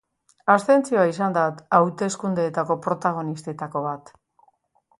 Abstentzioa 0.53 1.03
izan 1.09 1.35
da 1.35 1.43
hauteskundeetako 1.79 2.79
protagonistetako 2.87 3.85
bat. 3.91 4.13